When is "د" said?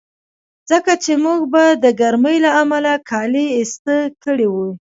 1.83-1.85